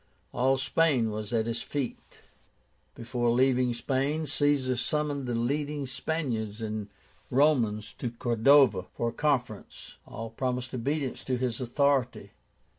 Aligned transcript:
All 0.33 0.57
Spain 0.57 1.11
was 1.11 1.31
at 1.31 1.45
his 1.45 1.61
feet. 1.61 2.21
Before 2.95 3.29
leaving 3.29 3.71
Spain, 3.75 4.25
Caesar 4.25 4.75
summoned 4.75 5.27
the 5.27 5.35
leading 5.35 5.85
Spaniards 5.85 6.59
and 6.59 6.89
Romans 7.29 7.93
to 7.99 8.09
Cordova, 8.09 8.87
for 8.95 9.09
a 9.09 9.13
conference. 9.13 9.97
All 10.07 10.31
promised 10.31 10.73
obedience 10.73 11.23
to 11.25 11.37
his 11.37 11.61
authority. 11.61 12.31